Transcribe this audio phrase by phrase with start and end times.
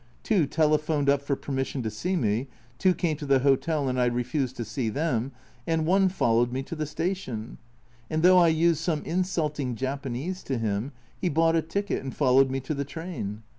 [0.23, 2.47] Two telephoned up for permission to see me,
[2.79, 5.31] two came to the hotel, and I refused to see them,
[5.67, 7.59] and one followed me to the station,
[8.09, 12.49] and though I used some insulting Japanese to him, he bought a ticket and followed
[12.49, 13.43] me to the train.